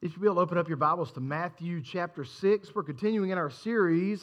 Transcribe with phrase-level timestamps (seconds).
[0.00, 2.72] If you will, open up your Bibles to Matthew chapter 6.
[2.72, 4.22] We're continuing in our series,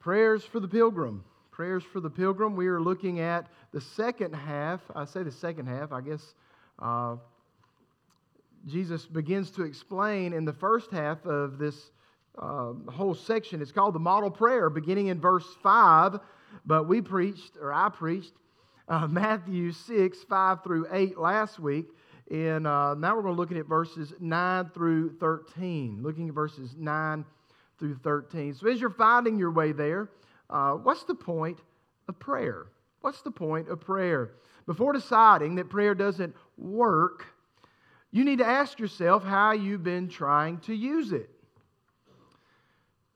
[0.00, 1.22] Prayers for the Pilgrim.
[1.52, 2.56] Prayers for the Pilgrim.
[2.56, 4.80] We are looking at the second half.
[4.96, 6.34] I say the second half, I guess
[6.80, 7.18] uh,
[8.66, 11.92] Jesus begins to explain in the first half of this
[12.36, 13.62] uh, whole section.
[13.62, 16.18] It's called the model prayer, beginning in verse 5.
[16.64, 18.32] But we preached, or I preached,
[18.88, 21.86] uh, Matthew 6, 5 through 8 last week.
[22.30, 26.00] And uh, now we're going to look at verses 9 through 13.
[26.02, 27.24] Looking at verses 9
[27.78, 28.54] through 13.
[28.54, 30.10] So as you're finding your way there,
[30.50, 31.58] uh, what's the point
[32.08, 32.66] of prayer?
[33.00, 34.32] What's the point of prayer?
[34.66, 37.26] Before deciding that prayer doesn't work,
[38.10, 41.30] you need to ask yourself how you've been trying to use it.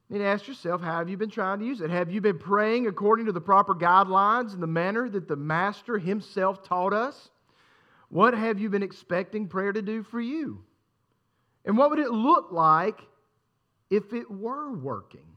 [0.08, 1.90] You need to ask yourself, how have you been trying to use it?
[1.90, 5.98] Have you been praying according to the proper guidelines and the manner that the Master
[5.98, 7.30] himself taught us?
[8.10, 10.64] What have you been expecting prayer to do for you?
[11.64, 13.00] And what would it look like
[13.88, 15.36] if it were working?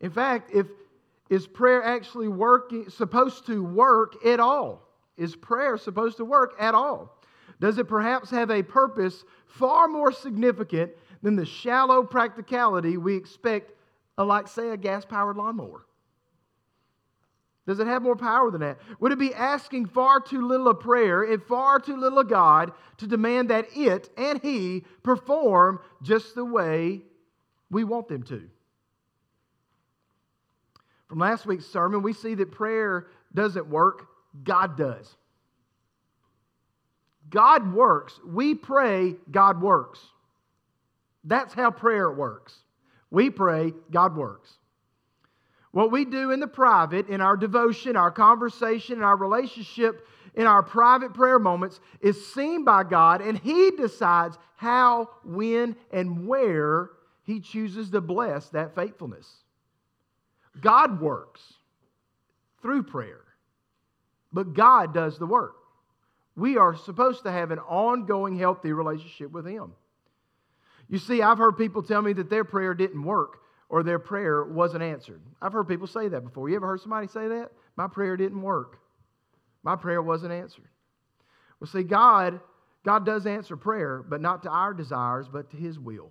[0.00, 0.66] In fact, if
[1.30, 4.86] is prayer actually working supposed to work at all?
[5.16, 7.18] Is prayer supposed to work at all?
[7.58, 13.72] Does it perhaps have a purpose far more significant than the shallow practicality we expect,
[14.18, 15.86] a like, say, a gas powered lawnmower?
[17.66, 18.78] Does it have more power than that?
[18.98, 22.72] Would it be asking far too little of prayer and far too little of God
[22.98, 27.02] to demand that it and He perform just the way
[27.70, 28.48] we want them to?
[31.06, 34.08] From last week's sermon, we see that prayer doesn't work,
[34.42, 35.14] God does.
[37.30, 38.18] God works.
[38.26, 40.00] We pray, God works.
[41.22, 42.54] That's how prayer works.
[43.10, 44.52] We pray, God works.
[45.72, 50.46] What we do in the private, in our devotion, our conversation, in our relationship, in
[50.46, 56.90] our private prayer moments, is seen by God, and He decides how, when, and where
[57.24, 59.26] He chooses to bless that faithfulness.
[60.60, 61.40] God works
[62.60, 63.24] through prayer,
[64.30, 65.56] but God does the work.
[66.36, 69.72] We are supposed to have an ongoing, healthy relationship with Him.
[70.88, 73.41] You see, I've heard people tell me that their prayer didn't work
[73.72, 75.22] or their prayer wasn't answered.
[75.40, 76.50] I've heard people say that before.
[76.50, 77.52] You ever heard somebody say that?
[77.74, 78.78] My prayer didn't work.
[79.62, 80.68] My prayer wasn't answered.
[81.58, 82.38] Well, see, God,
[82.84, 86.10] God does answer prayer, but not to our desires, but to His will.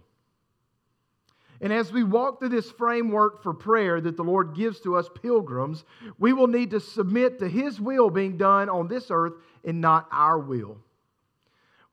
[1.61, 5.07] And as we walk through this framework for prayer that the Lord gives to us
[5.21, 5.85] pilgrims,
[6.17, 9.33] we will need to submit to His will being done on this earth
[9.63, 10.79] and not our will.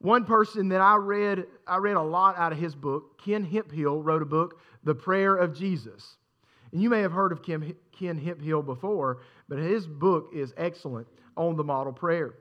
[0.00, 4.02] One person that I read, I read a lot out of his book, Ken Hemphill
[4.02, 6.16] wrote a book, The Prayer of Jesus.
[6.72, 11.08] And you may have heard of Ken, Ken Hemphill before, but his book is excellent
[11.36, 12.34] on the model prayer.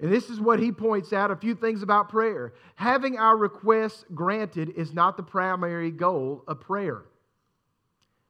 [0.00, 2.54] And this is what he points out a few things about prayer.
[2.74, 7.02] Having our requests granted is not the primary goal of prayer.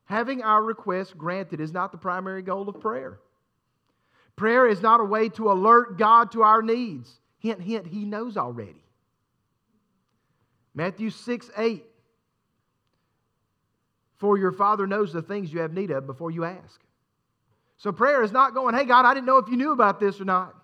[0.05, 3.21] Having our requests granted is not the primary goal of prayer.
[4.37, 7.21] Prayer is not a way to alert God to our needs.
[7.43, 8.85] Hint, hint, he knows already.
[10.75, 11.85] Matthew 6 8.
[14.19, 16.81] For your Father knows the things you have need of before you ask.
[17.79, 20.21] So prayer is not going, hey, God, I didn't know if you knew about this
[20.21, 20.55] or not.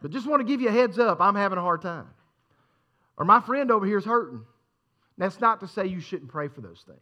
[0.00, 2.08] But just want to give you a heads up, I'm having a hard time.
[3.18, 4.40] Or my friend over here is hurting.
[5.18, 6.98] That's not to say you shouldn't pray for those things.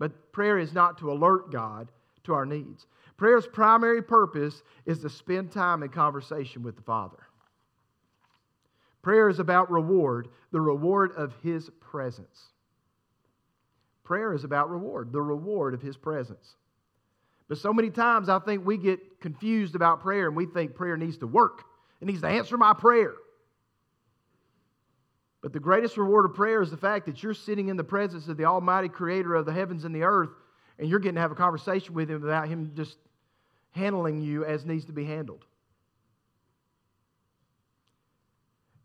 [0.00, 1.88] But prayer is not to alert God
[2.24, 2.86] to our needs.
[3.16, 7.18] Prayer's primary purpose is to spend time in conversation with the Father.
[9.02, 12.50] Prayer is about reward, the reward of His presence.
[14.04, 16.56] Prayer is about reward, the reward of His presence.
[17.48, 20.96] But so many times I think we get confused about prayer and we think prayer
[20.96, 21.64] needs to work,
[22.00, 23.14] it needs to answer my prayer.
[25.40, 28.26] But the greatest reward of prayer is the fact that you're sitting in the presence
[28.26, 30.30] of the Almighty Creator of the heavens and the earth,
[30.78, 32.96] and you're getting to have a conversation with Him without Him just
[33.76, 35.44] handling you as needs to be handled.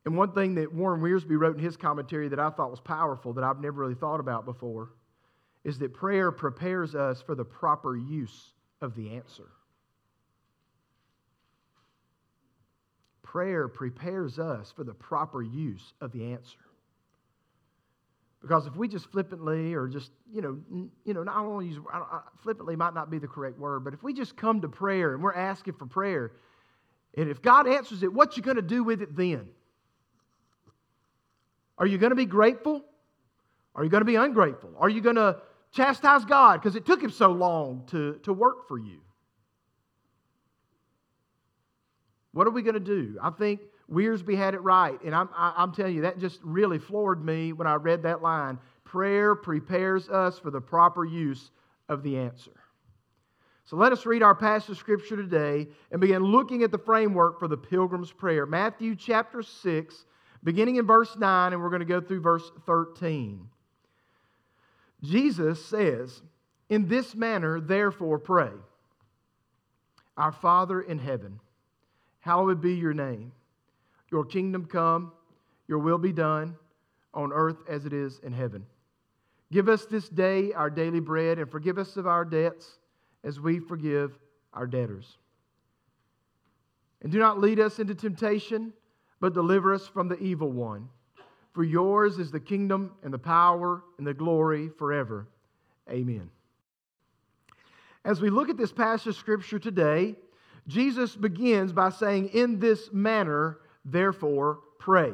[0.06, 3.34] And one thing that Warren Wiersbe wrote in his commentary that I thought was powerful,
[3.34, 4.90] that I've never really thought about before,
[5.64, 9.48] is that prayer prepares us for the proper use of the answer.
[13.22, 16.58] Prayer prepares us for the proper use of the answer.
[18.42, 20.58] Because if we just flippantly or just, you know,
[21.06, 21.78] you know, not only use
[22.42, 25.22] flippantly might not be the correct word, but if we just come to prayer and
[25.22, 26.32] we're asking for prayer,
[27.16, 29.48] and if God answers it, what you going to do with it then?
[31.78, 32.84] Are you going to be grateful?
[33.76, 34.72] Are you going to be ungrateful?
[34.80, 35.38] Are you going to
[35.72, 39.02] chastise God because it took him so long to, to work for you?
[42.34, 43.18] What are we going to do?
[43.22, 43.62] I think
[43.92, 45.02] Wiersbe had it right.
[45.04, 48.58] And I'm, I'm telling you, that just really floored me when I read that line.
[48.86, 51.52] Prayer prepares us for the proper use
[51.90, 52.52] of the answer.
[53.66, 57.40] So let us read our passage of scripture today and begin looking at the framework
[57.40, 58.46] for the pilgrim's prayer.
[58.46, 60.06] Matthew chapter 6,
[60.44, 63.48] beginning in verse 9, and we're going to go through verse 13.
[65.04, 66.22] Jesus says,
[66.70, 68.52] In this manner, therefore, pray.
[70.18, 71.40] Our Father in heaven,
[72.20, 73.32] hallowed be your name.
[74.12, 75.12] Your kingdom come,
[75.68, 76.56] your will be done
[77.14, 78.66] on earth as it is in heaven.
[79.52, 82.80] Give us this day our daily bread and forgive us of our debts
[83.24, 84.18] as we forgive
[84.54, 85.18] our debtors.
[87.02, 88.74] And do not lead us into temptation,
[89.20, 90.90] but deliver us from the evil one.
[91.54, 95.28] For yours is the kingdom and the power and the glory forever.
[95.90, 96.30] Amen.
[98.06, 100.16] As we look at this passage of scripture today,
[100.68, 105.14] Jesus begins by saying, In this manner, therefore, pray.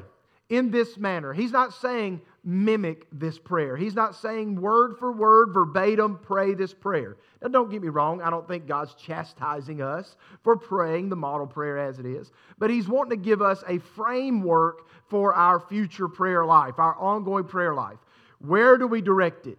[0.50, 1.34] In this manner.
[1.34, 3.76] He's not saying mimic this prayer.
[3.76, 7.18] He's not saying word for word, verbatim, pray this prayer.
[7.42, 10.16] Now, don't get me wrong, I don't think God's chastising us
[10.46, 13.80] for praying the model prayer as it is, but He's wanting to give us a
[13.80, 18.00] framework for our future prayer life, our ongoing prayer life.
[18.40, 19.58] Where do we direct it?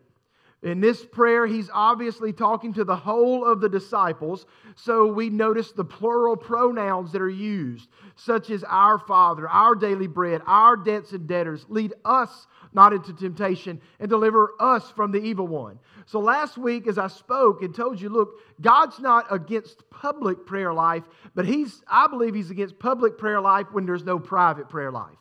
[0.62, 4.44] In this prayer, he's obviously talking to the whole of the disciples,
[4.74, 10.08] so we notice the plural pronouns that are used, such as our Father, our daily
[10.08, 11.64] bread, our debts and debtors.
[11.68, 15.78] Lead us not into temptation, and deliver us from the evil one.
[16.06, 20.72] So last week, as I spoke and told you, look, God's not against public prayer
[20.72, 24.90] life, but He's, I believe He's against public prayer life when there's no private prayer
[24.92, 25.16] life.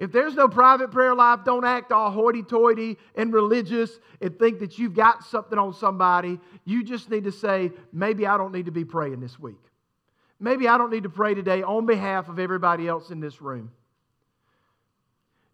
[0.00, 4.60] If there's no private prayer life, don't act all hoity toity and religious and think
[4.60, 6.40] that you've got something on somebody.
[6.64, 9.60] You just need to say, maybe I don't need to be praying this week.
[10.40, 13.72] Maybe I don't need to pray today on behalf of everybody else in this room.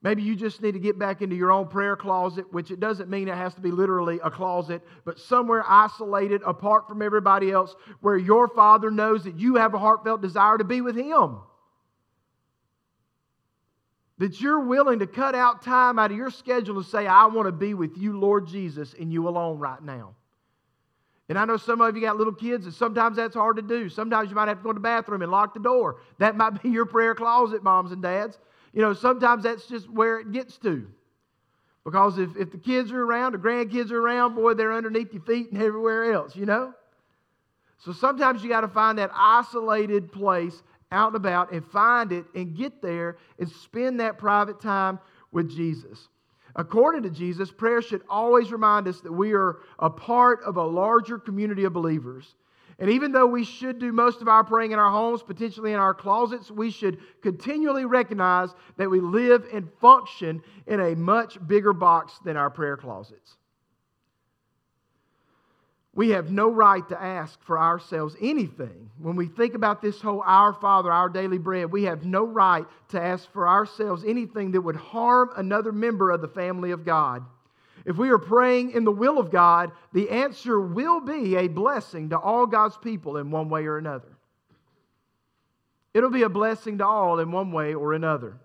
[0.01, 3.11] Maybe you just need to get back into your own prayer closet, which it doesn't
[3.11, 7.75] mean it has to be literally a closet, but somewhere isolated apart from everybody else
[8.01, 11.39] where your Father knows that you have a heartfelt desire to be with Him.
[14.19, 17.47] That you're willing to cut out time out of your schedule to say, I want
[17.47, 20.15] to be with you, Lord Jesus, and you alone right now.
[21.29, 23.89] And I know some of you got little kids, and sometimes that's hard to do.
[23.89, 25.97] Sometimes you might have to go to the bathroom and lock the door.
[26.19, 28.39] That might be your prayer closet, moms and dads.
[28.73, 30.87] You know, sometimes that's just where it gets to.
[31.85, 35.23] Because if, if the kids are around, the grandkids are around, boy, they're underneath your
[35.23, 36.73] feet and everywhere else, you know?
[37.79, 40.63] So sometimes you got to find that isolated place
[40.93, 44.99] out and about and find it and get there and spend that private time
[45.33, 46.09] with Jesus.
[46.55, 50.65] According to Jesus, prayer should always remind us that we are a part of a
[50.65, 52.35] larger community of believers
[52.79, 55.79] and even though we should do most of our praying in our homes, potentially in
[55.79, 61.73] our closets, we should continually recognize that we live and function in a much bigger
[61.73, 63.36] box than our prayer closets.
[65.97, 68.91] We have no right to ask for ourselves anything.
[68.99, 72.67] When we think about this whole Our Father, our daily bread, we have no right
[72.91, 77.25] to ask for ourselves anything that would harm another member of the family of God.
[77.87, 82.11] If we are praying in the will of God, the answer will be a blessing
[82.11, 84.19] to all God's people in one way or another.
[85.95, 88.37] It'll be a blessing to all in one way or another.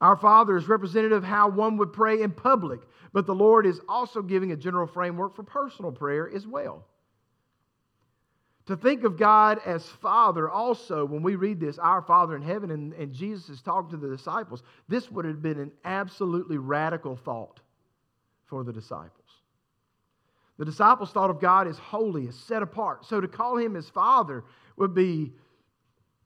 [0.00, 2.80] Our Father is representative of how one would pray in public,
[3.12, 6.84] but the Lord is also giving a general framework for personal prayer as well.
[8.66, 12.70] To think of God as Father also, when we read this, our Father in heaven,
[12.70, 17.14] and, and Jesus is talking to the disciples, this would have been an absolutely radical
[17.14, 17.60] thought
[18.46, 19.20] for the disciples.
[20.56, 23.04] The disciples thought of God as holy, as set apart.
[23.04, 24.44] So to call him as Father
[24.76, 25.32] would be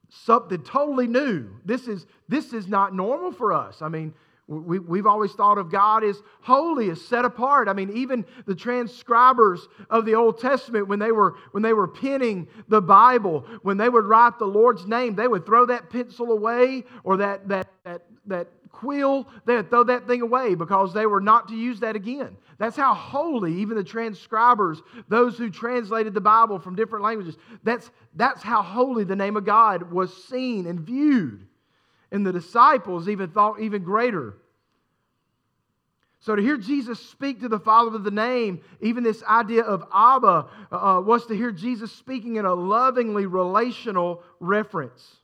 [0.09, 1.49] something totally new.
[1.65, 3.81] This is, this is not normal for us.
[3.81, 4.13] I mean,
[4.49, 7.67] we, we've always thought of God as holy, as set apart.
[7.67, 11.87] I mean, even the transcribers of the Old Testament, when they were when they were
[11.87, 16.31] penning the Bible, when they would write the Lord's name, they would throw that pencil
[16.31, 21.05] away or that that that that quill, they would throw that thing away because they
[21.05, 22.37] were not to use that again.
[22.57, 27.89] That's how holy even the transcribers, those who translated the Bible from different languages, that's
[28.15, 31.45] that's how holy the name of God was seen and viewed.
[32.11, 34.35] And the disciples even thought even greater.
[36.21, 39.85] So to hear Jesus speak to the Father of the name, even this idea of
[39.93, 45.15] Abba, uh, uh, was to hear Jesus speaking in a lovingly relational reference.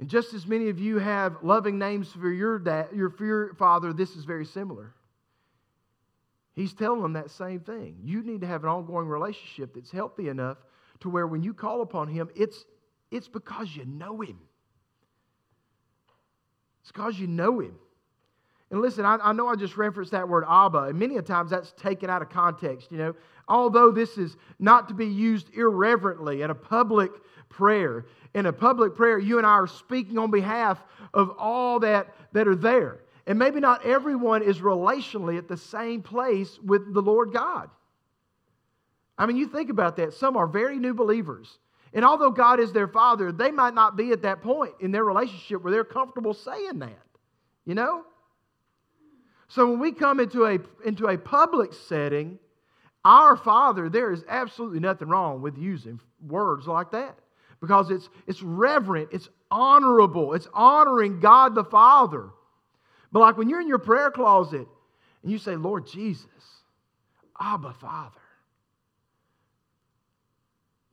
[0.00, 3.92] And just as many of you have loving names for your dad, your, your father,
[3.92, 4.94] this is very similar.
[6.54, 7.98] He's telling them that same thing.
[8.02, 10.56] You need to have an ongoing relationship that's healthy enough
[11.00, 12.64] to where when you call upon Him, it's,
[13.10, 14.38] it's because you know Him.
[16.80, 17.74] It's because you know Him.
[18.70, 21.50] And listen, I, I, know I just referenced that word Abba, and many a times
[21.50, 23.14] that's taken out of context, you know.
[23.48, 27.10] Although this is not to be used irreverently in a public
[27.48, 28.06] prayer.
[28.34, 30.80] In a public prayer, you and I are speaking on behalf
[31.12, 33.00] of all that, that are there.
[33.26, 37.70] And maybe not everyone is relationally at the same place with the Lord God.
[39.18, 40.14] I mean, you think about that.
[40.14, 41.58] Some are very new believers.
[41.92, 45.04] And although God is their father, they might not be at that point in their
[45.04, 47.02] relationship where they're comfortable saying that.
[47.66, 48.04] You know?
[49.50, 52.38] So when we come into a, into a public setting,
[53.04, 57.18] our Father, there is absolutely nothing wrong with using words like that
[57.60, 62.30] because it's, it's reverent, it's honorable, it's honoring God the Father.
[63.10, 64.68] But like when you're in your prayer closet
[65.24, 66.26] and you say, Lord Jesus,
[67.40, 68.20] Abba Father,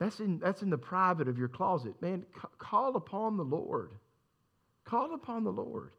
[0.00, 1.94] that's in, that's in the private of your closet.
[2.02, 2.26] Man,
[2.58, 3.92] call upon the Lord.
[4.84, 5.92] Call upon the Lord.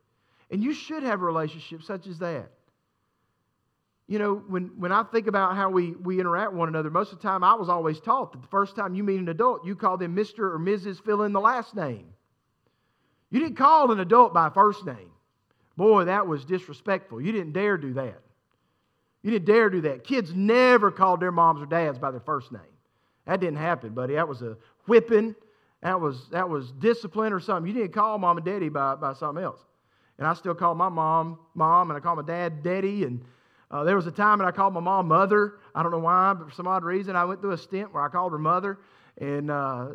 [0.51, 2.51] And you should have a relationship such as that.
[4.07, 7.11] You know, when, when I think about how we, we interact with one another, most
[7.11, 9.63] of the time I was always taught that the first time you meet an adult,
[9.63, 10.39] you call them Mr.
[10.39, 11.03] or Mrs.
[11.03, 12.07] fill in the last name.
[13.29, 15.11] You didn't call an adult by first name.
[15.77, 17.21] Boy, that was disrespectful.
[17.21, 18.19] You didn't dare do that.
[19.21, 20.03] You didn't dare do that.
[20.03, 22.61] Kids never called their moms or dads by their first name.
[23.27, 24.15] That didn't happen, buddy.
[24.15, 25.35] That was a whipping.
[25.83, 27.71] That was, that was discipline or something.
[27.71, 29.59] You didn't call mom and daddy by, by something else.
[30.19, 33.05] And I still call my mom mom, and I call my dad daddy.
[33.05, 33.23] And
[33.71, 35.55] uh, there was a time that I called my mom mother.
[35.73, 38.03] I don't know why, but for some odd reason, I went through a stint where
[38.03, 38.77] I called her mother.
[39.17, 39.87] And uh,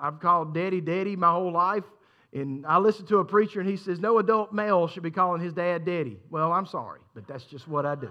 [0.00, 1.84] I've called daddy daddy my whole life.
[2.32, 5.40] And I listened to a preacher, and he says, No adult male should be calling
[5.40, 6.18] his dad daddy.
[6.30, 8.10] Well, I'm sorry, but that's just what I do.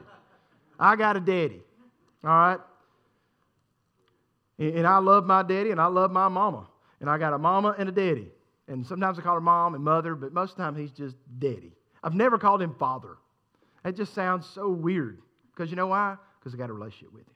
[0.80, 1.62] I got a daddy.
[2.24, 2.60] All right?
[4.60, 6.68] And I love my daddy and I love my mama.
[7.00, 8.30] And I got a mama and a daddy.
[8.68, 11.16] And sometimes I call her mom and mother, but most of the time he's just
[11.40, 11.74] daddy.
[12.04, 13.18] I've never called him father.
[13.84, 15.22] That just sounds so weird.
[15.54, 16.16] Because you know why?
[16.40, 17.34] Because I got a relationship with him.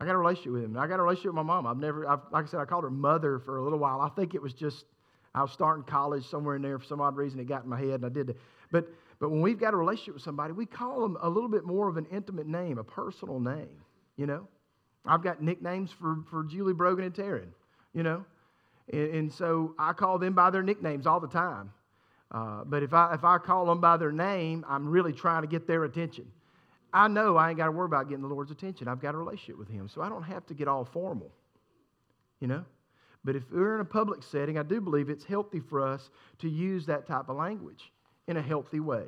[0.00, 0.76] I got a relationship with him.
[0.78, 1.66] I got a relationship with my mom.
[1.66, 4.00] I've never, I've, like I said, I called her mother for a little while.
[4.00, 4.84] I think it was just,
[5.34, 7.40] I was starting college somewhere in there for some odd reason.
[7.40, 8.36] It got in my head and I did it.
[8.70, 8.88] But,
[9.18, 11.88] but when we've got a relationship with somebody, we call them a little bit more
[11.88, 13.82] of an intimate name, a personal name
[14.18, 14.46] you know.
[15.06, 17.48] I've got nicknames for, for Julie Brogan and Taryn,
[17.94, 18.26] you know.
[18.92, 21.72] And, and so I call them by their nicknames all the time.
[22.30, 25.48] Uh, but if I, if I call them by their name, I'm really trying to
[25.48, 26.30] get their attention.
[26.92, 28.88] I know I ain't got to worry about getting the Lord's attention.
[28.88, 31.30] I've got a relationship with Him, so I don't have to get all formal,
[32.40, 32.64] you know.
[33.24, 36.48] But if we're in a public setting, I do believe it's healthy for us to
[36.48, 37.92] use that type of language
[38.26, 39.04] in a healthy way.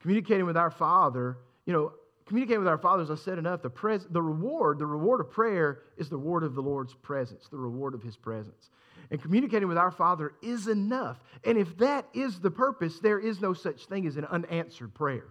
[0.00, 1.92] Communicating with our Father, you know,
[2.26, 5.30] communicating with our Father, as I said enough, the, pres- the reward, the reward of
[5.30, 8.70] prayer is the reward of the Lord's presence, the reward of His presence.
[9.10, 11.22] And communicating with our Father is enough.
[11.44, 15.26] And if that is the purpose, there is no such thing as an unanswered prayer.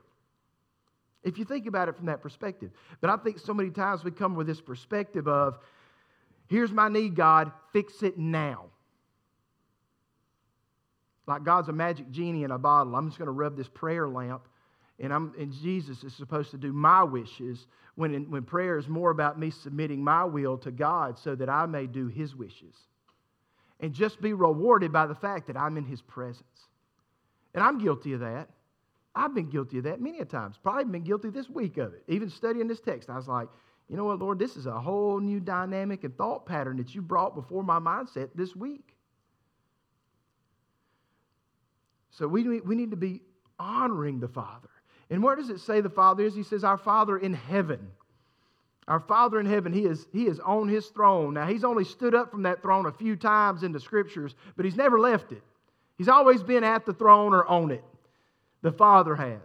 [1.23, 2.69] If you think about it from that perspective.
[3.01, 5.57] But I think so many times we come with this perspective of,
[6.47, 8.65] here's my need, God, fix it now.
[11.25, 12.95] Like God's a magic genie in a bottle.
[12.95, 14.43] I'm just going to rub this prayer lamp
[14.99, 18.87] and, I'm, and Jesus is supposed to do my wishes when, in, when prayer is
[18.87, 22.75] more about me submitting my will to God so that I may do his wishes.
[23.79, 26.67] And just be rewarded by the fact that I'm in his presence.
[27.53, 28.49] And I'm guilty of that.
[29.15, 30.55] I've been guilty of that many a times.
[30.61, 32.03] Probably been guilty this week of it.
[32.07, 33.47] Even studying this text, I was like,
[33.89, 37.01] you know what, Lord, this is a whole new dynamic and thought pattern that you
[37.01, 38.95] brought before my mindset this week.
[42.11, 43.21] So we, we need to be
[43.59, 44.69] honoring the Father.
[45.09, 46.35] And where does it say the Father is?
[46.35, 47.91] He says, Our Father in heaven.
[48.87, 51.33] Our Father in heaven, he is, he is on his throne.
[51.33, 54.65] Now, he's only stood up from that throne a few times in the scriptures, but
[54.65, 55.41] he's never left it.
[55.97, 57.83] He's always been at the throne or on it.
[58.61, 59.39] The Father has.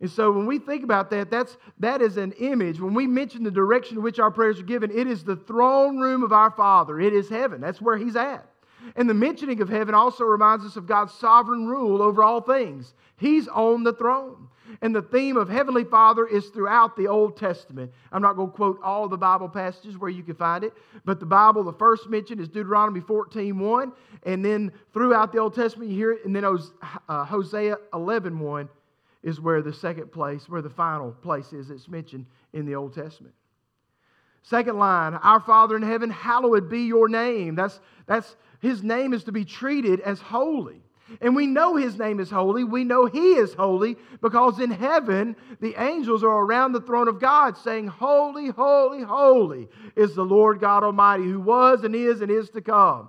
[0.00, 2.78] And so when we think about that, that's, that is an image.
[2.80, 5.98] When we mention the direction in which our prayers are given, it is the throne
[5.98, 7.00] room of our Father.
[7.00, 7.60] It is heaven.
[7.60, 8.46] That's where he's at.
[8.94, 12.94] And the mentioning of heaven also reminds us of God's sovereign rule over all things.
[13.16, 14.48] He's on the throne.
[14.82, 17.92] And the theme of Heavenly Father is throughout the Old Testament.
[18.12, 20.72] I'm not going to quote all the Bible passages where you can find it,
[21.04, 23.92] but the Bible, the first mention is Deuteronomy 14 1.
[24.24, 26.24] And then throughout the Old Testament, you hear it.
[26.24, 28.68] And then uh, Hosea 11 1
[29.22, 32.94] is where the second place, where the final place is it's mentioned in the Old
[32.94, 33.34] Testament.
[34.48, 37.56] Second line, Our Father in heaven, hallowed be your name.
[37.56, 40.82] That's, that's, his name is to be treated as holy.
[41.20, 42.62] And we know his name is holy.
[42.62, 47.20] We know he is holy because in heaven, the angels are around the throne of
[47.20, 52.30] God saying, Holy, holy, holy is the Lord God Almighty who was and is and
[52.30, 53.08] is to come.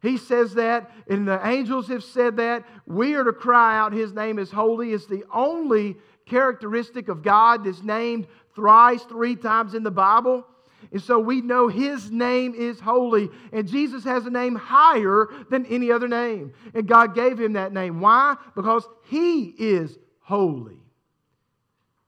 [0.00, 2.64] He says that, and the angels have said that.
[2.86, 4.92] We are to cry out, His name is holy.
[4.92, 10.46] It's the only characteristic of God that's named thrice, three times in the Bible.
[10.92, 13.30] And so we know his name is holy.
[13.50, 16.52] And Jesus has a name higher than any other name.
[16.74, 18.00] And God gave him that name.
[18.00, 18.36] Why?
[18.54, 20.76] Because he is holy.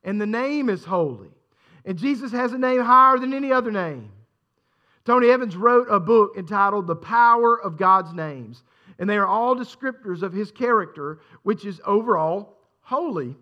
[0.05, 1.31] And the name is holy.
[1.87, 4.11] And Jesus has a name higher than any other name.
[5.07, 8.65] Tony Evans wrote a book entitled The Power of God's Names.
[8.99, 13.35] And they are all descriptors of his character, which is overall holy.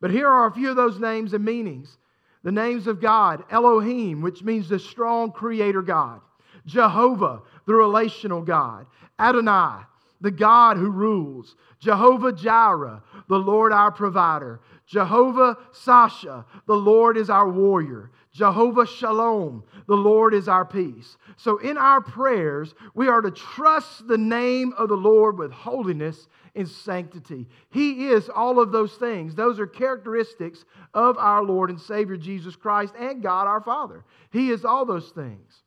[0.00, 1.98] But here are a few of those names and meanings
[2.44, 6.20] the names of God Elohim, which means the strong creator God,
[6.66, 8.86] Jehovah, the relational God,
[9.18, 9.82] Adonai,
[10.20, 17.30] the God who rules, Jehovah Jireh, the Lord our provider, Jehovah Sasha, the Lord is
[17.30, 21.16] our warrior, Jehovah Shalom, the Lord is our peace.
[21.36, 26.28] So in our prayers, we are to trust the name of the Lord with holiness
[26.54, 27.46] and sanctity.
[27.70, 29.34] He is all of those things.
[29.34, 34.04] Those are characteristics of our Lord and Savior Jesus Christ and God our Father.
[34.30, 35.62] He is all those things.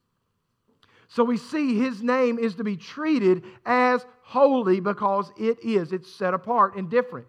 [1.09, 5.93] So we see his name is to be treated as holy because it is.
[5.93, 7.27] It's set apart and different.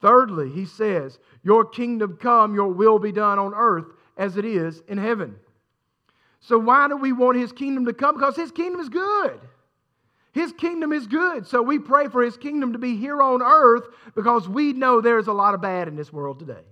[0.00, 3.86] Thirdly, he says, Your kingdom come, your will be done on earth
[4.16, 5.36] as it is in heaven.
[6.40, 8.14] So, why do we want his kingdom to come?
[8.14, 9.40] Because his kingdom is good.
[10.36, 11.46] His kingdom is good.
[11.46, 15.28] So, we pray for his kingdom to be here on earth because we know there's
[15.28, 16.64] a lot of bad in this world today.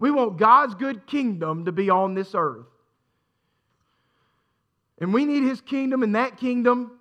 [0.00, 2.66] We want God's good kingdom to be on this earth.
[4.98, 6.98] And we need his kingdom, and that kingdom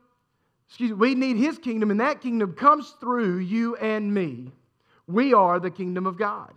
[0.68, 4.52] excuse me, we need his kingdom, and that kingdom comes through you and me.
[5.08, 6.54] We are the kingdom of God.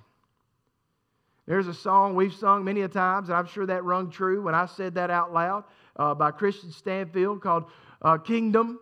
[1.46, 4.54] There's a song we've sung many a times, and I'm sure that rung true when
[4.54, 5.64] I said that out loud
[5.96, 7.64] uh, by Christian Stanfill called
[8.02, 8.78] uh, Kingdom.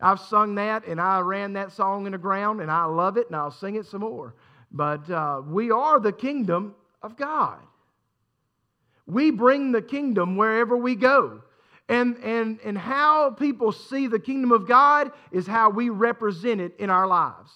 [0.00, 3.28] I've sung that, and I ran that song in the ground, and I love it,
[3.28, 4.34] and I'll sing it some more.
[4.70, 7.60] But uh, we are the kingdom of God.
[9.06, 11.42] We bring the kingdom wherever we go.
[11.88, 16.74] And, and, and how people see the kingdom of God is how we represent it
[16.78, 17.50] in our lives.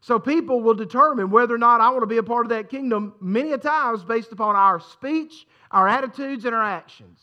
[0.00, 2.70] So people will determine whether or not I want to be a part of that
[2.70, 7.20] kingdom many a times based upon our speech, our attitudes, and our actions.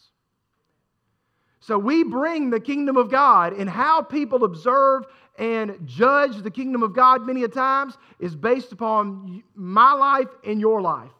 [1.61, 5.05] So we bring the kingdom of God, and how people observe
[5.37, 10.59] and judge the kingdom of God many a times is based upon my life and
[10.59, 11.11] your life.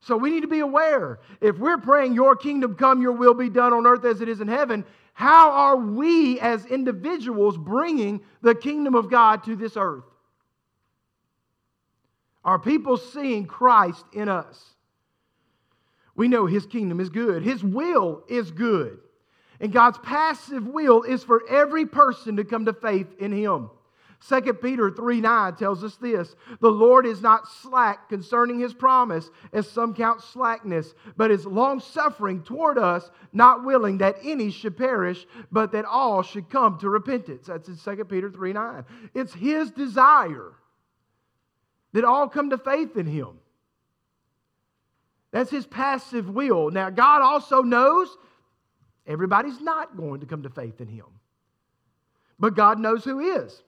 [0.00, 1.20] So we need to be aware.
[1.40, 4.40] If we're praying, Your kingdom come, Your will be done on earth as it is
[4.40, 4.84] in heaven,
[5.14, 10.04] how are we as individuals bringing the kingdom of God to this earth?
[12.44, 14.71] Are people seeing Christ in us?
[16.14, 18.98] We know His kingdom is good, His will is good.
[19.60, 23.70] And God's passive will is for every person to come to faith in Him.
[24.28, 29.30] 2 Peter 3 9 tells us this The Lord is not slack concerning his promise,
[29.52, 34.76] as some count slackness, but is long suffering toward us, not willing that any should
[34.76, 37.46] perish, but that all should come to repentance.
[37.46, 38.84] That's in 2 Peter 3 9.
[39.14, 40.52] It's his desire
[41.92, 43.38] that all come to faith in him.
[45.32, 46.70] That's his passive will.
[46.70, 48.16] Now, God also knows
[49.06, 51.06] everybody's not going to come to faith in him.
[52.38, 53.62] But God knows who is.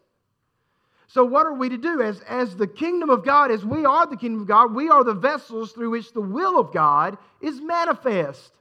[1.07, 2.01] So, what are we to do?
[2.03, 5.05] As, as the kingdom of God, as we are the kingdom of God, we are
[5.05, 8.53] the vessels through which the will of God is manifest.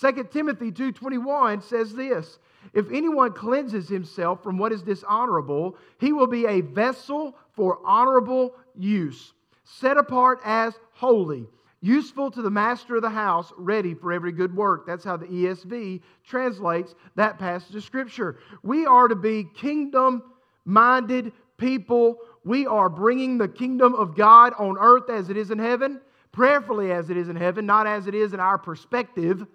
[0.00, 2.38] 2 Timothy 2:21 says this,
[2.72, 8.54] if anyone cleanses himself from what is dishonorable, he will be a vessel for honorable
[8.74, 9.32] use,
[9.64, 11.46] set apart as holy,
[11.84, 14.86] useful to the master of the house, ready for every good work.
[14.86, 18.38] That's how the ESV translates that passage of scripture.
[18.62, 20.22] We are to be kingdom
[20.64, 25.58] minded people, we are bringing the kingdom of God on earth as it is in
[25.58, 26.00] heaven,
[26.32, 29.46] prayerfully as it is in heaven, not as it is in our perspective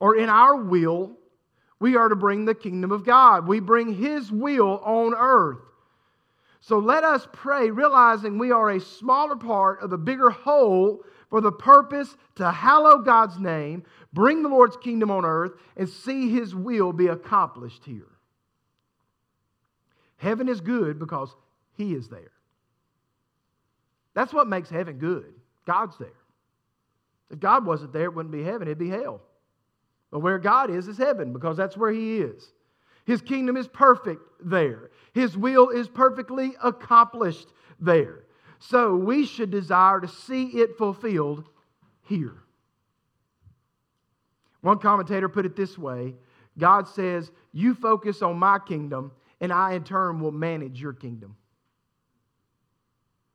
[0.00, 1.12] or in our will.
[1.78, 3.46] We are to bring the kingdom of God.
[3.46, 5.58] We bring His will on earth.
[6.60, 11.40] So let us pray, realizing we are a smaller part of the bigger whole for
[11.40, 16.54] the purpose to hallow God's name, bring the Lord's kingdom on earth, and see His
[16.54, 18.08] will be accomplished here.
[20.16, 21.34] Heaven is good because
[21.74, 22.32] He is there.
[24.14, 25.32] That's what makes heaven good.
[25.66, 26.08] God's there.
[27.30, 29.20] If God wasn't there, it wouldn't be heaven, it'd be hell.
[30.10, 32.52] But where God is, is heaven because that's where He is.
[33.04, 34.90] His kingdom is perfect there.
[35.12, 37.48] His will is perfectly accomplished
[37.80, 38.24] there.
[38.58, 41.48] So we should desire to see it fulfilled
[42.02, 42.34] here.
[44.60, 46.14] One commentator put it this way
[46.56, 51.36] God says, You focus on my kingdom, and I in turn will manage your kingdom.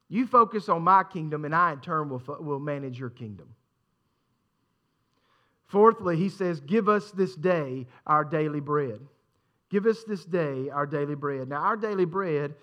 [0.09, 3.55] You focus on my kingdom, and I in turn will, will manage your kingdom.
[5.67, 8.99] Fourthly, he says, Give us this day our daily bread.
[9.69, 11.49] Give us this day our daily bread.
[11.49, 12.53] Now, our daily bread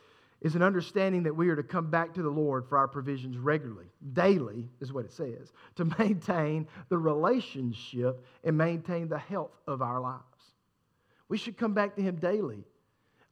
[0.40, 3.36] is an understanding that we are to come back to the Lord for our provisions
[3.36, 3.86] regularly.
[4.12, 10.00] Daily is what it says, to maintain the relationship and maintain the health of our
[10.00, 10.24] lives.
[11.28, 12.64] We should come back to Him daily.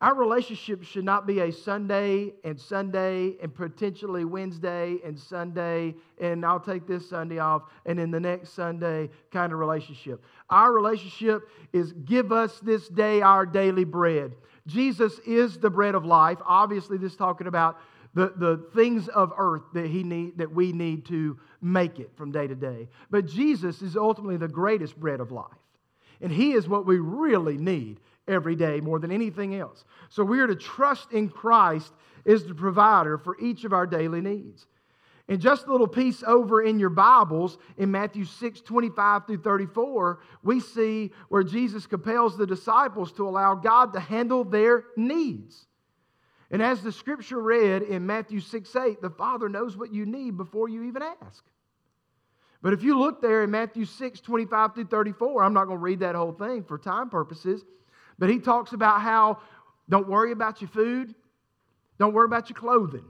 [0.01, 6.47] Our relationship should not be a Sunday and Sunday and potentially Wednesday and Sunday and
[6.47, 10.23] I'll take this Sunday off and then the next Sunday kind of relationship.
[10.51, 14.37] Our relationship is give us this day our daily bread.
[14.69, 16.39] Jesus is the bread of life.
[16.47, 17.81] Obviously, this is talking about
[18.15, 22.31] the, the things of earth that, he need, that we need to make it from
[22.31, 22.89] day to day.
[23.11, 25.47] But Jesus is ultimately the greatest bread of life.
[26.21, 29.85] And He is what we really need every day more than anything else.
[30.09, 31.93] So we are to trust in Christ
[32.27, 34.67] as the provider for each of our daily needs.
[35.29, 40.21] And just a little piece over in your Bibles, in Matthew 6 25 through 34,
[40.43, 45.67] we see where Jesus compels the disciples to allow God to handle their needs.
[46.51, 50.39] And as the scripture read in Matthew 6 8, the Father knows what you need
[50.39, 51.45] before you even ask.
[52.63, 55.83] But if you look there in Matthew 6 25 through 34, I'm not going to
[55.83, 57.65] read that whole thing for time purposes,
[58.19, 59.41] but he talks about how
[59.91, 61.15] don't worry about your food,
[61.99, 63.05] don't worry about your clothing.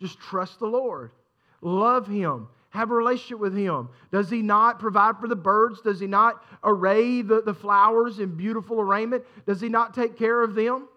[0.00, 1.12] Just trust the Lord.
[1.60, 2.48] Love Him.
[2.70, 3.88] Have a relationship with Him.
[4.10, 5.80] Does He not provide for the birds?
[5.80, 9.24] Does He not array the, the flowers in beautiful arraignment?
[9.46, 10.88] Does He not take care of them?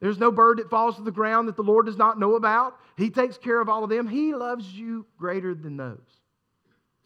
[0.00, 2.76] There's no bird that falls to the ground that the Lord does not know about.
[2.96, 4.08] He takes care of all of them.
[4.08, 5.98] He loves you greater than those.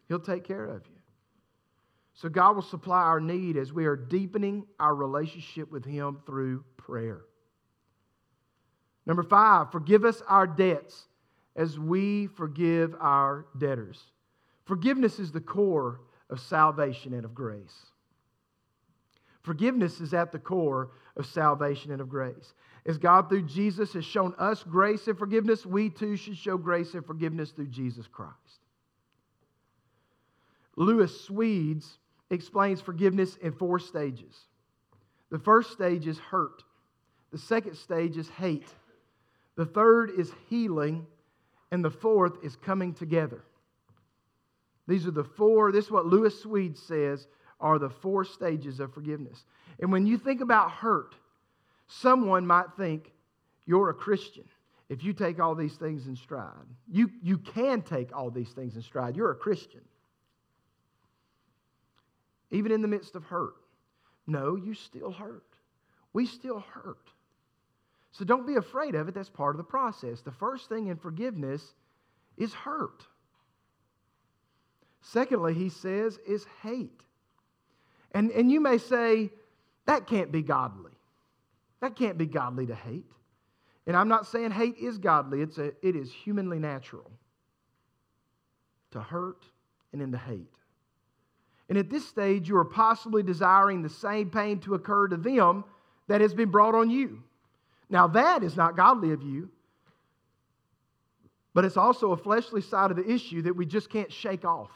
[0.09, 0.94] He'll take care of you.
[2.14, 6.64] So God will supply our need as we are deepening our relationship with Him through
[6.77, 7.23] prayer.
[9.07, 11.09] Number five, forgive us our debts
[11.57, 14.01] as we forgive our debtors.
[14.64, 17.87] Forgiveness is the core of salvation and of grace.
[19.43, 22.55] Forgiveness is at the core of salvation and of grace.
[22.87, 26.95] As God through Jesus has shown us grace and forgiveness, we too should show grace
[26.95, 28.35] and forgiveness through Jesus Christ.
[30.77, 31.99] Lewis Smedes
[32.31, 34.35] explains forgiveness in four stages.
[35.31, 36.62] The first stage is hurt,
[37.31, 38.69] the second stage is hate,
[39.57, 41.07] the third is healing,
[41.71, 43.43] and the fourth is coming together.
[44.87, 47.27] These are the four, this is what Lewis Smedes says
[47.61, 49.45] are the four stages of forgiveness.
[49.81, 51.14] And when you think about hurt,
[51.87, 53.12] someone might think
[53.64, 54.45] you're a Christian
[54.88, 56.53] if you take all these things in stride.
[56.90, 59.17] You, you can take all these things in stride.
[59.17, 59.81] You're a Christian.
[62.51, 63.55] Even in the midst of hurt.
[64.27, 65.47] No, you still hurt.
[66.12, 67.09] We still hurt.
[68.14, 69.14] So don't be afraid of it.
[69.14, 70.20] That's part of the process.
[70.20, 71.74] The first thing in forgiveness
[72.37, 73.05] is hurt.
[75.00, 77.03] Secondly, he says, is hate.
[78.12, 79.31] And, and you may say,
[79.87, 80.92] that can't be godly.
[81.81, 83.11] That can't be godly to hate.
[83.85, 87.11] And I'm not saying hate is godly, it's a, it is humanly natural
[88.92, 89.44] to hurt
[89.92, 90.46] and then to hate.
[91.68, 95.64] And at this stage, you are possibly desiring the same pain to occur to them
[96.07, 97.24] that has been brought on you.
[97.88, 99.51] Now, that is not godly of you,
[101.53, 104.70] but it's also a fleshly side of the issue that we just can't shake off.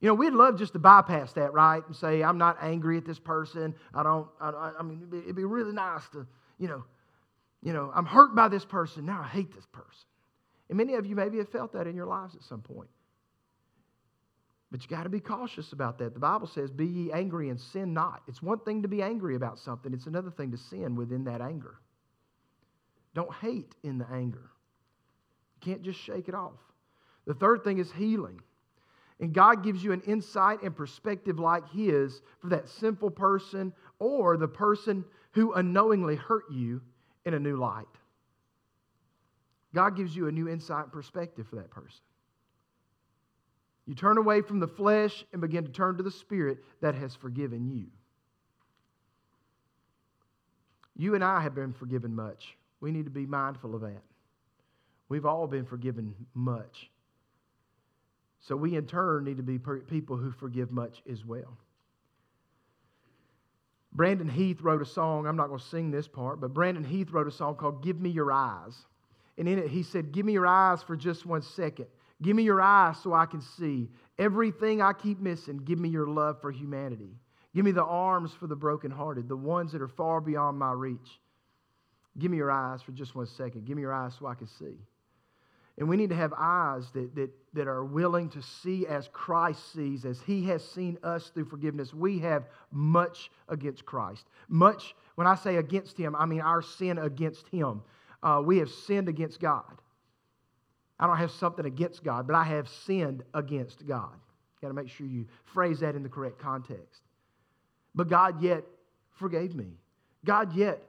[0.00, 1.86] You know, we'd love just to bypass that, right?
[1.86, 3.74] And say, I'm not angry at this person.
[3.94, 6.26] I don't, I, I mean, it'd be really nice to,
[6.58, 6.84] you know,
[7.62, 9.04] you know, I'm hurt by this person.
[9.04, 10.06] Now I hate this person.
[10.70, 12.88] And many of you maybe have felt that in your lives at some point.
[14.70, 16.14] But you got to be cautious about that.
[16.14, 18.22] The Bible says, Be ye angry and sin not.
[18.28, 21.40] It's one thing to be angry about something, it's another thing to sin within that
[21.40, 21.76] anger.
[23.14, 24.50] Don't hate in the anger.
[25.56, 26.60] You can't just shake it off.
[27.26, 28.40] The third thing is healing.
[29.18, 34.36] And God gives you an insight and perspective like His for that simple person or
[34.36, 36.80] the person who unknowingly hurt you
[37.26, 37.86] in a new light.
[39.74, 42.00] God gives you a new insight and perspective for that person.
[43.90, 47.16] You turn away from the flesh and begin to turn to the Spirit that has
[47.16, 47.86] forgiven you.
[50.96, 52.56] You and I have been forgiven much.
[52.80, 54.04] We need to be mindful of that.
[55.08, 56.88] We've all been forgiven much.
[58.38, 61.58] So we, in turn, need to be people who forgive much as well.
[63.92, 65.26] Brandon Heath wrote a song.
[65.26, 68.00] I'm not going to sing this part, but Brandon Heath wrote a song called Give
[68.00, 68.76] Me Your Eyes.
[69.36, 71.86] And in it, he said, Give me your eyes for just one second.
[72.22, 73.88] Give me your eyes so I can see.
[74.18, 77.16] Everything I keep missing, give me your love for humanity.
[77.54, 81.20] Give me the arms for the brokenhearted, the ones that are far beyond my reach.
[82.18, 83.64] Give me your eyes for just one second.
[83.64, 84.76] Give me your eyes so I can see.
[85.78, 89.72] And we need to have eyes that, that, that are willing to see as Christ
[89.72, 91.94] sees, as He has seen us through forgiveness.
[91.94, 94.26] We have much against Christ.
[94.48, 97.82] Much, when I say against Him, I mean our sin against Him.
[98.22, 99.80] Uh, we have sinned against God.
[101.00, 104.14] I don't have something against God, but I have sinned against God.
[104.60, 107.00] Got to make sure you phrase that in the correct context.
[107.94, 108.64] But God yet
[109.18, 109.78] forgave me.
[110.26, 110.82] God yet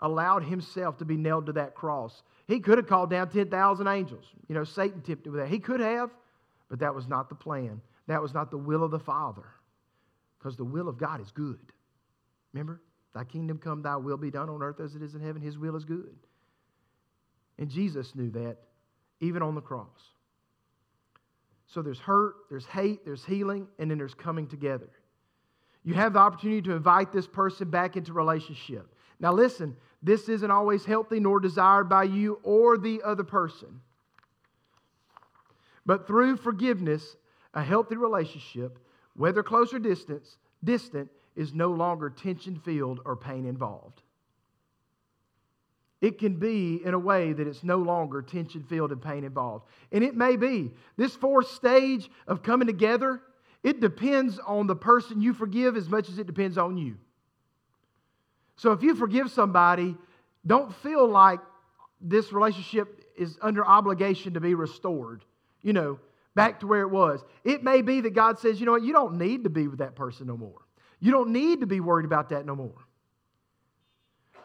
[0.00, 2.22] allowed himself to be nailed to that cross.
[2.46, 4.24] He could have called down 10,000 angels.
[4.48, 5.48] You know, Satan tempted with that.
[5.48, 6.10] He could have,
[6.70, 7.82] but that was not the plan.
[8.06, 9.44] That was not the will of the Father.
[10.38, 11.72] Because the will of God is good.
[12.54, 12.80] Remember?
[13.14, 15.42] Thy kingdom come, thy will be done on earth as it is in heaven.
[15.42, 16.16] His will is good.
[17.58, 18.56] And Jesus knew that
[19.20, 19.86] even on the cross.
[21.66, 24.88] So there's hurt, there's hate, there's healing, and then there's coming together.
[25.84, 28.94] You have the opportunity to invite this person back into relationship.
[29.20, 33.80] Now, listen, this isn't always healthy nor desired by you or the other person.
[35.84, 37.16] But through forgiveness,
[37.54, 38.78] a healthy relationship,
[39.14, 44.02] whether close or distance, distant, is no longer tension filled or pain involved.
[46.00, 49.66] It can be in a way that it's no longer tension filled and pain involved.
[49.90, 50.70] And it may be.
[50.96, 53.20] This fourth stage of coming together,
[53.64, 56.96] it depends on the person you forgive as much as it depends on you.
[58.56, 59.96] So if you forgive somebody,
[60.46, 61.40] don't feel like
[62.00, 65.24] this relationship is under obligation to be restored,
[65.62, 65.98] you know,
[66.36, 67.24] back to where it was.
[67.42, 69.80] It may be that God says, you know what, you don't need to be with
[69.80, 70.60] that person no more.
[71.00, 72.86] You don't need to be worried about that no more.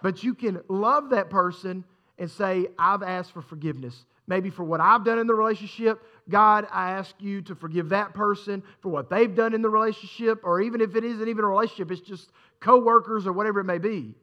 [0.03, 1.85] But you can love that person
[2.19, 4.05] and say, I've asked for forgiveness.
[4.27, 6.03] Maybe for what I've done in the relationship.
[6.29, 10.41] God, I ask you to forgive that person for what they've done in the relationship,
[10.43, 13.77] or even if it isn't even a relationship, it's just co-workers or whatever it may
[13.77, 14.15] be.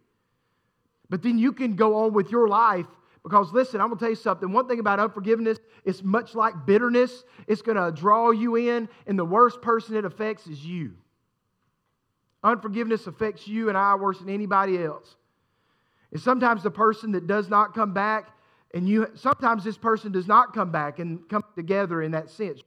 [1.08, 2.86] But then you can go on with your life
[3.22, 4.52] because listen, I'm gonna tell you something.
[4.52, 7.24] One thing about unforgiveness, it's much like bitterness.
[7.46, 10.92] It's gonna draw you in, and the worst person it affects is you.
[12.42, 15.16] Unforgiveness affects you and I worse than anybody else.
[16.12, 18.30] And sometimes the person that does not come back,
[18.74, 22.60] and you sometimes this person does not come back and come together in that sense.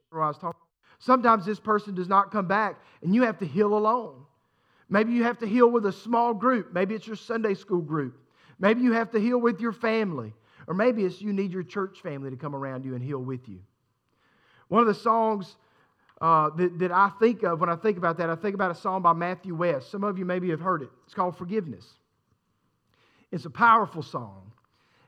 [0.99, 4.23] Sometimes this person does not come back, and you have to heal alone.
[4.89, 6.73] Maybe you have to heal with a small group.
[6.73, 8.17] Maybe it's your Sunday school group.
[8.59, 10.33] Maybe you have to heal with your family.
[10.67, 13.49] Or maybe it's you need your church family to come around you and heal with
[13.49, 13.59] you.
[14.69, 15.57] One of the songs
[16.21, 18.75] uh, that, that I think of when I think about that, I think about a
[18.75, 19.91] song by Matthew West.
[19.91, 20.89] Some of you maybe have heard it.
[21.05, 21.85] It's called Forgiveness.
[23.33, 24.51] It's a powerful song.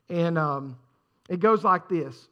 [0.09, 0.77] And um,
[1.29, 2.27] it goes like this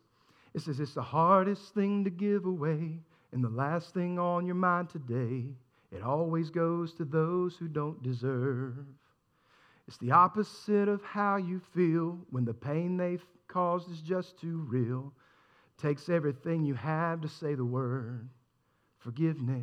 [0.55, 2.99] It says, It's the hardest thing to give away
[3.31, 5.45] and the last thing on your mind today.
[5.91, 8.85] It always goes to those who don't deserve.
[9.87, 14.65] It's the opposite of how you feel when the pain they've caused is just too
[14.67, 15.13] real.
[15.79, 18.27] Takes everything you have to say the word
[18.97, 19.61] forgiveness.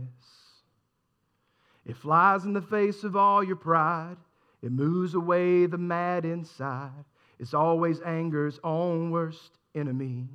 [1.86, 4.18] It flies in the face of all your pride.
[4.62, 7.04] It moves away the mad inside.
[7.38, 10.28] It's always anger's own worst enemy.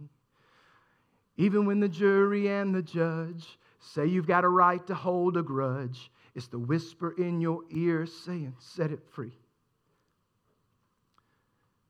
[1.37, 5.43] Even when the jury and the judge say you've got a right to hold a
[5.43, 9.37] grudge, it's the whisper in your ear saying, Set it free.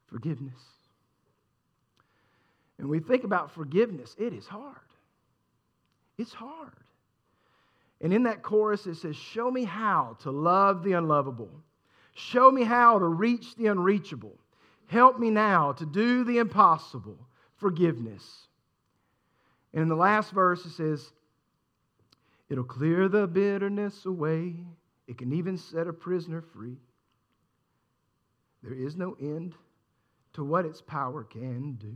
[0.08, 0.62] Forgiveness.
[2.78, 4.76] And we think about forgiveness, it is hard.
[6.18, 6.72] It's hard.
[8.02, 11.50] And in that chorus, it says, Show me how to love the unlovable
[12.16, 14.40] Show me how to reach the unreachable.
[14.88, 17.18] Help me now to do the impossible.
[17.58, 18.48] Forgiveness.
[19.74, 21.12] And in the last verse, it says,
[22.50, 24.56] It'll clear the bitterness away.
[25.08, 26.78] It can even set a prisoner free.
[28.64, 29.54] There is no end
[30.34, 31.96] to what its power can do.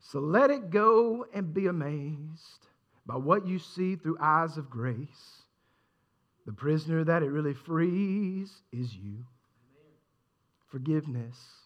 [0.00, 2.68] So let it go and be amazed
[3.06, 5.43] by what you see through eyes of grace.
[6.46, 9.24] The prisoner that it really frees is you.
[10.70, 11.63] Forgiveness